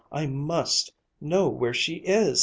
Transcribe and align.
I 0.11 0.25
must 0.25 0.93
know 1.21 1.47
where 1.49 1.75
she 1.75 1.97
is!' 1.97 2.39